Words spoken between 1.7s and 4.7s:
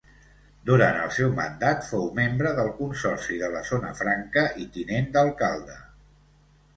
fou membre del Consorci de la Zona Franca i